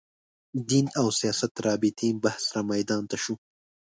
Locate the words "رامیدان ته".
2.55-3.17